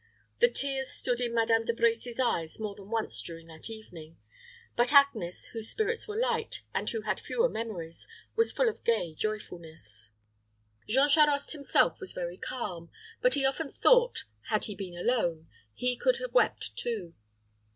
The 0.39 0.49
tears 0.49 0.89
stood 0.89 1.21
in 1.21 1.31
Madame 1.35 1.63
De 1.63 1.73
Brecy's 1.73 2.19
eyes 2.19 2.59
more 2.59 2.73
than 2.73 2.89
once 2.89 3.21
during 3.21 3.45
that 3.49 3.69
evening; 3.69 4.17
but 4.75 4.91
Agnes, 4.91 5.49
whose 5.49 5.69
spirits 5.69 6.07
were 6.07 6.17
light, 6.19 6.63
and 6.73 6.89
who 6.89 7.01
had 7.01 7.19
fewer 7.19 7.47
memories, 7.47 8.07
was 8.35 8.51
full 8.51 8.67
of 8.67 8.83
gay 8.83 9.13
joyfulness. 9.13 10.09
Jean 10.89 11.07
Charost 11.07 11.51
himself 11.51 11.99
was 11.99 12.13
very 12.13 12.39
calm; 12.39 12.89
but 13.21 13.35
he 13.35 13.45
often 13.45 13.69
thought, 13.69 14.23
had 14.47 14.65
he 14.65 14.73
been 14.73 14.97
alone, 14.97 15.47
he 15.75 15.95
could 15.95 16.17
have 16.17 16.33
wept 16.33 16.75
too. 16.75 17.13